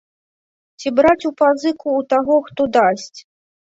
Ці 0.79 0.93
браць 1.01 1.27
у 1.31 1.31
пазыку 1.41 1.87
ў 1.99 2.09
таго, 2.15 2.35
хто 2.49 2.61
дасць. 2.79 3.19